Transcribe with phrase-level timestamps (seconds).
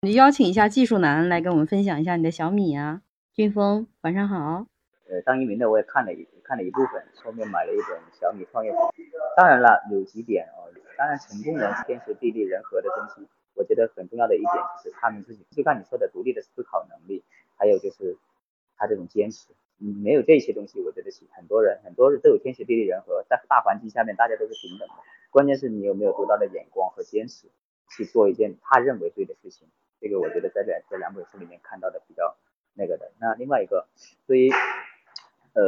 [0.00, 3.02] 你邀请一下技术男来跟我们分享一下你的小米啊，
[3.32, 4.64] 俊峰，晚上好。
[5.10, 8.78] 呃，张一鸣的我也看了一看了一部分，后面买了一本小米创业法。
[9.36, 14.52] 当然了，有几点哦，当然成功人天时地利人和的东西，我觉得很重要的一点
[14.84, 17.24] 就是他们自己，就像你说的独立的思考能力，
[17.56, 18.16] 还有就是
[18.76, 19.48] 他这种坚持。
[19.78, 24.94] 你没有这些东西，我觉得是很多人很多人都有天时地利人和，在大环境下面大家都是平等的，
[25.32, 27.48] 关键是你有没有独到的眼光和坚持
[27.90, 29.66] 去做一件他认为对的事情。
[30.00, 32.36] 这个我觉得在这这两本书里面看到的比较
[32.74, 33.10] 那个的。
[33.20, 33.86] 那另外一个，
[34.26, 34.50] 对于
[35.54, 35.62] 呃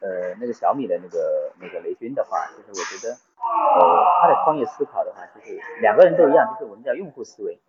[0.00, 7.60] 呃，那个小米的那个那个雷军的话，就是我觉得，呃，他的创业思考的话，就是两个人都一样，就是我们叫用户思维。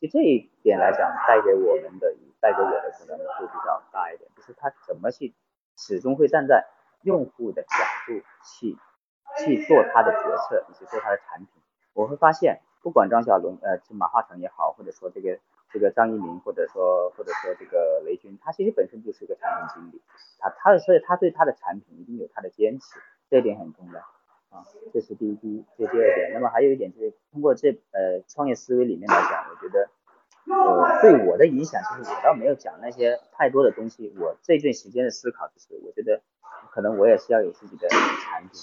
[0.00, 5.34] 就这一点来讲，带给我们的，带给我的可能会比较大一点，就是他怎么去，
[5.76, 6.66] 始终会站在
[7.02, 7.68] 用户的角
[8.06, 8.78] 度去
[9.44, 11.48] 去做他的决策，以及做他的产品。
[11.92, 15.38] 我会发现，不管张小龙，呃，是马化腾也好，或者说这个。
[15.72, 20.02] 这个张一鸣，或者说或者说这个雷军，他其实本身就是一个产品经理，
[20.40, 22.98] 他他所以他对他的产品一定有他的坚持，
[23.30, 24.00] 这一点很重要
[24.50, 26.32] 啊，这是第一第一这第二点。
[26.34, 29.88] 那么还有一点就是通过这呃创业思维里面来讲，我觉得
[30.52, 36.20] 呃对我的影响，就是我倒没有讲那些太多的东西，我这段时间的思考就是，我觉得
[36.72, 38.60] 可能我也是要有自己的产品，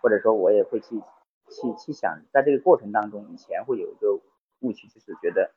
[0.00, 1.02] 或者说我也会去
[1.56, 4.20] 去去想，在这个过程当中，以前会有一个
[4.60, 5.50] 误区，就是觉得。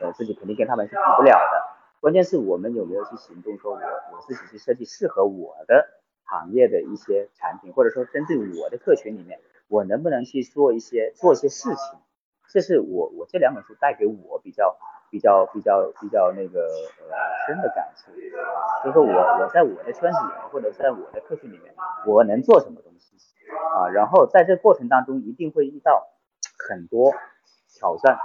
[0.00, 5.88] 呃，自己肯定跟他们是比不了的，关键是我们有没有去行动，说我我自己去设计适合我的
[6.22, 11.98] 行业的一些产品，或者说针对我的客群里面，我能不能去做一些做一些事情，
[12.48, 14.76] 这是我我这两本书带给我比较
[15.10, 16.60] 比较比较比较那个
[17.00, 17.16] 呃
[17.48, 21.74] 深的感受啊，就是说我我在我的圈子里面或者在我的客群里面，
[22.06, 23.18] 我能做什么东西
[23.74, 26.06] 啊，然后在这过程当中一定会遇到
[26.68, 27.14] 很多
[27.68, 28.18] 挑战，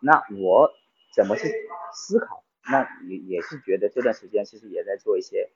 [0.00, 0.72] 那我。
[1.14, 1.48] 怎么去
[1.92, 2.42] 思考？
[2.68, 5.48] 那也也是觉得这段时间其实也在做一些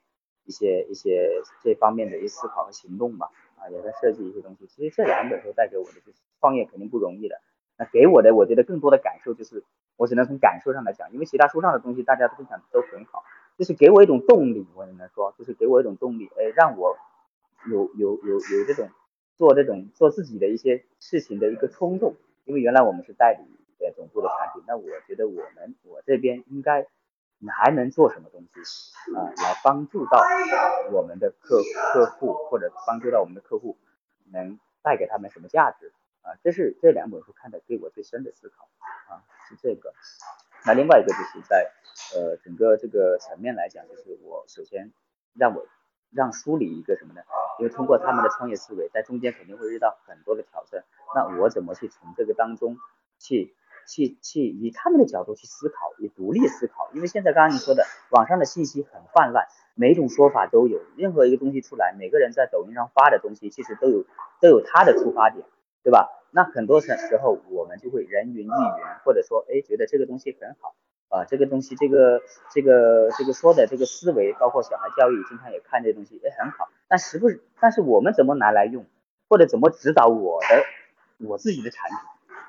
[0.45, 4.65] 一些一些这方面的一些思考和行动吧，啊，也在设计一些东西。
[4.67, 7.41] 其实这两本书带给我的就是创业肯定不容易的。
[7.77, 9.65] 那给我的，我觉得更多的感受就是，
[9.97, 13.25] 我只能从感受上来讲，因为其他书上的东西大家都分享都很好，
[13.57, 14.65] 就是给我一种动力。
[14.75, 16.97] 我只能说，就是给我一种动力，哎，让我
[17.69, 18.89] 有有有有这种
[19.39, 22.13] 做这种做自己的一些事情的一个冲动。
[22.43, 23.41] 因为原来我们是代理。
[23.81, 26.85] 呃，总部的产品，那我觉得我们我这边应该
[27.47, 30.21] 还能做什么东西啊，来帮助到
[30.91, 31.63] 我们的客
[31.93, 33.77] 客户，或者帮助到我们的客户，
[34.33, 36.35] 能带给他们什么价值啊？
[36.43, 38.67] 这是这两本书看的对我最深的思考
[39.07, 39.93] 啊，是这个。
[40.65, 41.71] 那另外一个就是在
[42.15, 44.91] 呃整个这个层面来讲，就是我首先
[45.35, 45.65] 让我
[46.11, 47.21] 让梳理一个什么呢？
[47.59, 50.83] 因为通过他们的创业思维，在中间肯定会遇到很多的挑战，
[51.15, 52.77] 那我怎么去从这个当中
[53.19, 53.55] 去？
[53.87, 64.05] 去去以他们的角度去思考，以独立思考，因为现在刚刚你说的网上的信息很泛滥，每种说法都有，任何一个东西出来，每个人在抖音上发的东西，其实都有
[64.39, 65.43] 都有他的出发点，
[65.81, 66.07] 对吧？
[66.29, 70.75] 那很多时时候我们就会人云亦云，或者说哎觉得这个东西很好
[71.09, 72.21] 啊，这个东西这个
[72.51, 77.41] 这个这个说的这个思维，包括小孩教育，经常也看这东西，也很好，但是不是？
[77.59, 78.85] 但是我们怎么拿来用，
[79.27, 81.97] 或者怎么指导我的我自己的产品？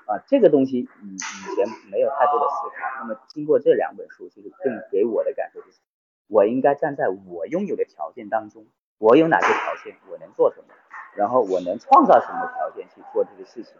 [0.06, 1.18] 啊，这个东西以以
[1.56, 5.78] 前没有太多的思考，那么经过这两本书，就是更给我的感受就是，
[6.26, 8.66] 我应该站在我拥有的条件当中，
[8.98, 10.74] 我有哪些条件，我能做什么，
[11.14, 13.74] 然后我能创造什么条件去做这个事情，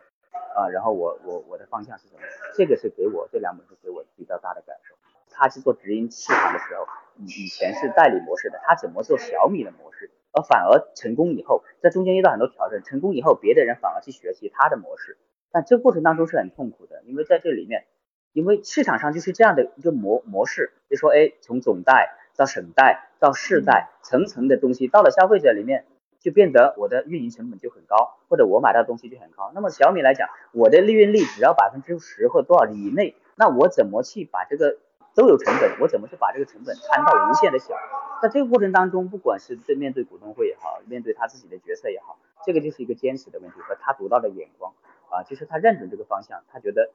[0.55, 2.21] 啊，然后我我我的方向是什么？
[2.57, 4.95] 这个是给我这两本书给我比较大的感受。
[5.33, 15.17] 他去做直营市场的时候，以以前是代理模式的，他怎么做小米的模式，而反而成功以后，在中间遇到很多挑战，成功以后，别的人反而去学习他的模式。
[15.51, 17.87] 但这个过程当中是很痛苦的，因为在这里面，
[18.33, 25.87] 因为市场上就是这样的一个模模式，就说哎，从总代到省代到市代，层层的东西到了消费者里面，
[26.21, 29.51] 就变得我的运营成本就很高，或者我买到东西就很高。
[29.55, 34.79] 那么小米来讲，我的利润率只要百分之十或多少以内，那我怎么去把这个
[35.15, 37.75] 都有成本，我怎么去把这个成本摊到无限的小？
[38.23, 44.73] 在这个过程当中，不管是对面对股东会也好，面对他自己的决策也好，这个就是一个坚持的问题和他独到的眼光。
[45.11, 46.93] 啊，就是他认准这个方向，他觉得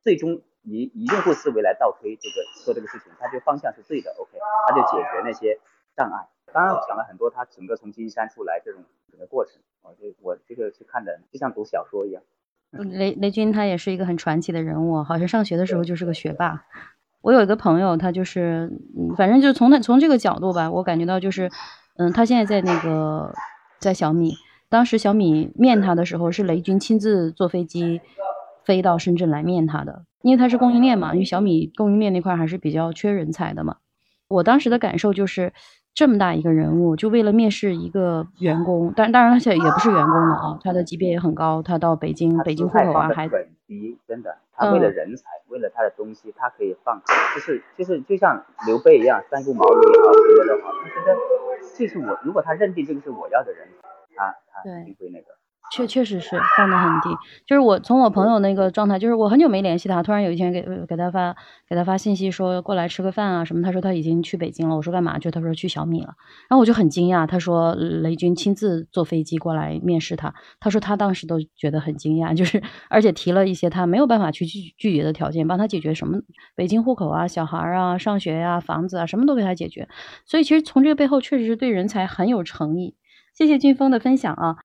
[0.00, 5.60] 最终以以用户思维来倒推这个做这个事情，他这个方向是对的，OK，他就解决那些
[5.98, 6.28] 障碍。
[6.54, 12.22] 当然，我讲了很多他整个从金山出来这种整个过程，我这我这个是看的就像读小说一样。
[12.70, 16.64] 雷雷军他也是一个很传奇的人物，好像上学的时候就是个学霸。
[17.20, 21.50] 我有一个朋友，他就是，嗯反正就是从那从这个角度吧，我感觉到就是，
[21.96, 23.34] 嗯，他现在在那个
[23.80, 24.34] 在小米。
[24.70, 28.00] 当时小米面他的时候，是雷军亲自坐飞机
[28.64, 33.78] 飞到深圳来面他的，因为他是供应链嘛，因为小米供应链那块还是比较缺人才的嘛。
[34.28, 35.54] 我当时的感受就是，
[35.98, 43.26] 这么大一个人物，就为了面试一个员工，但当然他也不是员工了啊，他的级别也很高，他到北京，北京户口啊，还
[43.66, 47.02] 低，真的，他为了人才，为了他的东西，他可以放，
[47.34, 51.16] 就是就是就像刘备一样，三顾茅庐也好，什么都好，他觉得
[51.76, 53.66] 这是我，如果他认定这个是我要的人，
[54.14, 55.34] 他他一定会那个。
[55.70, 57.10] 确确实是放得很低，
[57.46, 61.36] 就是我从我朋友那个状态，就是我很久没联系他，突然有一天给给他发
[61.68, 65.30] 给他发信息说过来吃个饭啊什么，他说他已经去北京了，我说干嘛去？
[65.30, 66.14] 他说去小米了，
[66.48, 76.18] 然后我就很惊讶，他说雷军亲自坐飞机过来面试他，他说他当时都觉得很惊讶，就是而且提了一些他没有办法去拒拒绝的条件，帮他解决什么
[76.56, 79.86] 北京户口啊、小孩啊、上学呀、房子啊，什么都给他解决，
[80.24, 82.94] 所以其实从这个背后确实是对人才很有诚意。
[83.34, 84.56] 谢谢俊峰的分享啊。